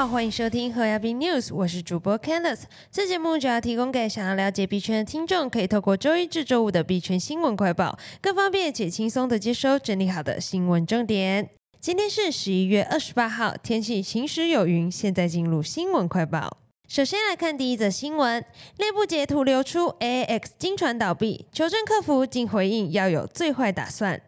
[0.00, 2.62] 好，欢迎收听和亚币 News，我是主播 Candice。
[2.90, 11.50] 这节目主要提供给想要了解币圈的听众，可以透过周一至周五的币圈新闻快报，更方便且轻松的接收整理好的新闻重点。
[11.82, 14.90] 今天是十一月二十八号，天气晴时有云。
[14.90, 16.56] 现在进入新闻快报。
[16.88, 18.42] 首先来看第一则新闻，
[18.78, 24.22] 内部截图流出 AAX 金船倒闭，求证客服竟回应要有最坏打算。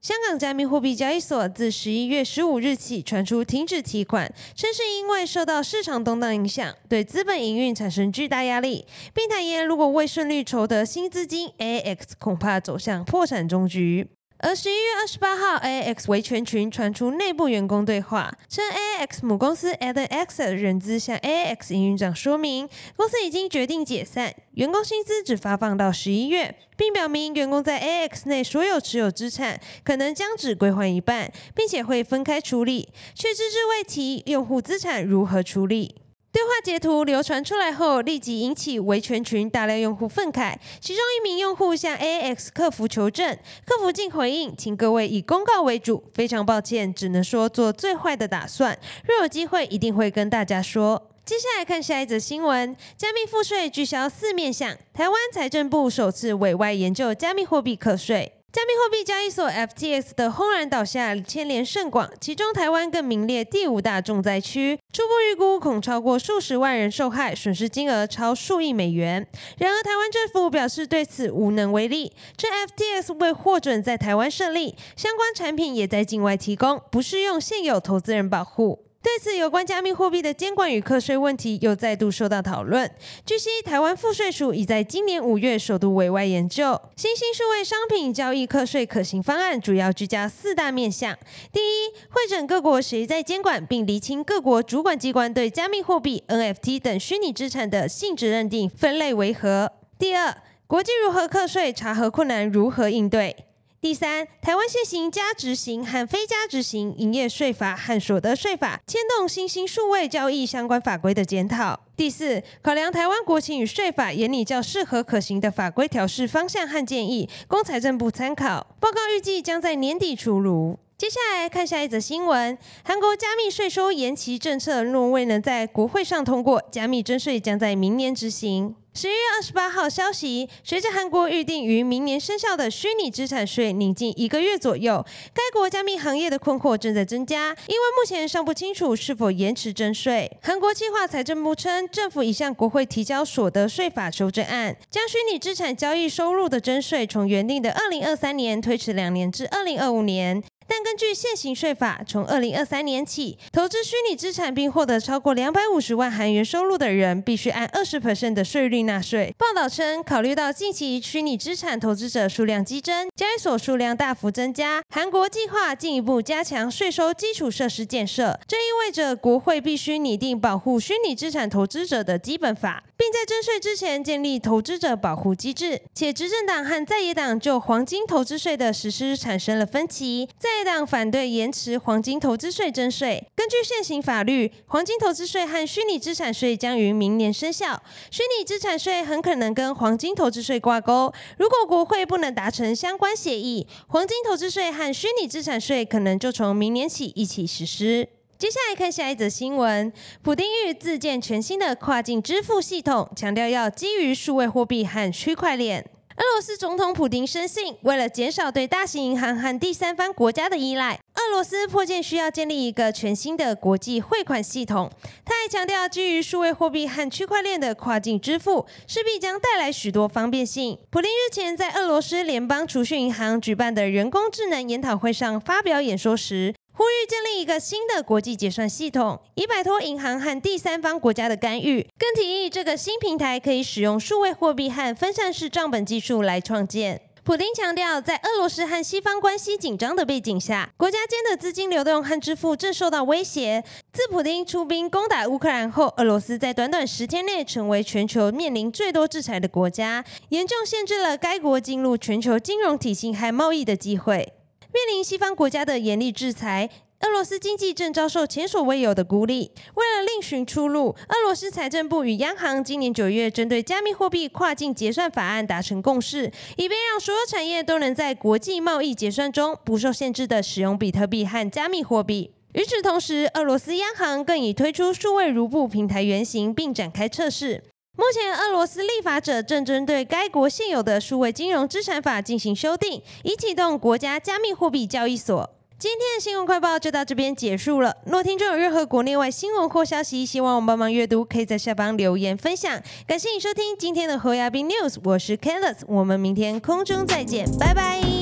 [0.00, 14.17] 香港加密货币交易所自十一月十五日起传出停止提款，称是因为受到市场动荡影响，对资本营运产生巨大压力，并坦言如果未顺利筹得新资金，AX 恐怕走向破产终局。
[14.40, 35.96] 而十一月二十八号，AX 维权群传出内部员工对话，称 AX 母公司 a d e x 的人资向 AX 营运长说明，公司已经决定解散，员工薪资只发放到十一月，并表明员工在 AX 内所有持有资产可能将只归还一半，并且会分开处理，却只字未提用户资产如何处理。
[36.30, 40.54] 对话截图流传出来后，立即引起维权群大量用户愤慨。
[40.78, 48.78] 其中一名用户向 A X 客服求证，客服竟回应：“请各位以公告为主，非常抱歉，只能说做最坏的打算。
[49.04, 58.37] 若有机会，一定会跟大家说。”接下来看下一则新闻：加密赋税聚焦四面向，台湾财政部首次委外研究加密货币课税。
[58.50, 69.26] 加密货币交易所 FTX 的轰然倒下牵连甚广，其中台湾更名列第五大重灾区，初步预估恐超过数十万人受害，损失金额超数亿美元。
[69.58, 78.87] 然而，台湾政府表示对此无能为力，这 FTX 未获准在台湾设立，相关产品也在境外提供，不适用现有投资人保护。
[79.00, 82.90] 对此，有关加密货币的监管与课税问题又再度受到讨论。
[83.24, 91.16] 据悉，台湾赋税署已在今年五月首度委外研究新兴数位商品交易课税可行方案，主要聚焦四大面向：
[91.52, 100.36] 第一，会诊各国谁在监管，并厘清各国主管机关对加密货币、NFT 等虚拟资产的性质认定分类为何；第二，
[100.66, 103.47] 国际如何课税，查核困难如何应对。
[103.80, 111.78] 第三，台湾现行加执行和非加执行营业税法和所得税法牵动新兴数位交易相关法规的检讨。
[111.96, 118.66] 第四，考量台湾国情与税法，研拟较适合可行的法规调试方向和建议，供财政部参考。
[118.80, 120.80] 报告预计将在年底出炉。
[120.96, 128.74] 接下来看下一则新闻：韩国加密税收延期政策若未能在国会上通过，加密征税将在明年执行。
[129.00, 140.28] 十一月二十八号消息，随着韩国预定于明年生效的虚拟资产税临近一个月左右，该国加密行业的困惑正在增加，因为目前尚不清楚是否延迟征税。
[140.42, 150.42] 韩国计划财政部称，政府已向国会提交所得税法修正案，将虚拟资产交易收入的征税从原定的二零二三年推迟两年至二零二五年。
[150.68, 157.98] 但根据现行税法，从二零二三年起，投资虚拟资产并获得超过两百五十万韩元收入的人，必须按二十
[158.34, 159.34] 的税率纳税。
[159.38, 168.38] 报道称，考虑到近期虚拟资产投资者数量激增，交易所数量大幅增加，韩国计划进一步加强税收基础设施建设。
[168.46, 175.80] 这意味着国会必须拟定保护虚拟资产投资者的基本法，并在征税之前建立投资者保护机制。
[175.94, 180.57] 且执政党和在野党就黄金投资税的实施产生了分歧，在。
[180.64, 183.26] 党反对延迟黄金投资税征税。
[183.34, 187.82] 根据现行法律，黄金投资税和虚拟资产税将于明年生效。
[188.10, 191.12] 虚拟资产税很可能跟黄金投资税挂钩。
[191.38, 198.08] 如果国会不能达成相关协议，黄金投资税和虚拟资产税可能就从明年起一起实施。
[198.38, 199.92] 接下来看下一则新闻：
[200.22, 205.84] 普丁欲自建全新的跨境支付系统，强调要基于数位货币和区块链。
[206.18, 214.90] 俄罗斯总统普京深信，为了减少对大型银行和第三方国家的依赖，俄罗斯迫切需要建立一个全新的国际汇款系统。
[215.24, 220.76] 他还强调，基于数位货币和区块链的跨境支付势必将带来许多方便性。
[220.90, 226.52] 普京日前在俄罗斯联邦储蓄银行举办的人工智能研讨会上发表演说时。
[226.78, 231.84] 呼吁建立一个新的国际结算系统，以摆脱银行和第三方国家的干预。
[231.98, 237.02] 更提议这个新平台可以使用数位货币和分散式账本技术来创建。
[237.24, 243.64] 普京强调，在俄罗斯和西方关系紧张的背景下，国家间的资金流动和支付正受到威胁。
[243.92, 254.34] 自普京出兵攻打乌克兰后，俄罗斯在短短十天内成为全球面临最多制裁的国家，严重限制了该国进入全球金融体系和贸易的机会。
[254.72, 256.68] 面临西方国家的严厉制裁，
[257.00, 259.50] 俄罗斯经济正遭受前所未有的孤立。
[259.74, 272.32] 为了另寻出路，俄罗斯财政部与央行今年九月针对加密货币跨境结算法案达成共识，以便让所有产业都能在国际贸易结算中不受限制的使用比特币和加密货币。
[272.54, 277.62] 与此同时，俄罗斯央行更已推出数位卢布平台原型，并展开测试。
[277.98, 285.50] 目前，俄罗斯立法者正针对该国现有的数位金融资产法进行修订，以启动国家加密货币交易所。
[285.80, 287.96] 今天的新闻快报就到这边结束了。
[288.06, 292.80] 若听众有任何国内外新闻或消息，希望我们帮忙阅读，可以在下方留言分享。
[293.04, 298.17] 感谢你收听今天的侯亚斌 News，我是 Candice，我们明天空中再见，拜拜。